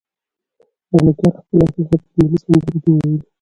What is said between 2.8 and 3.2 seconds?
کې ویلي.